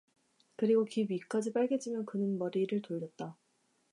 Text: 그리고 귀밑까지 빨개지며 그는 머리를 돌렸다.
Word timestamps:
그리고 0.55 0.83
귀밑까지 0.85 1.53
빨개지며 1.53 2.05
그는 2.05 2.39
머리를 2.39 2.81
돌렸다. 2.81 3.37